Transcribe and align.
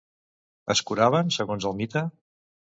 Es 0.75 0.81
curaven, 0.91 1.31
segons 1.37 1.71
el 1.73 1.79
mite? 1.85 2.07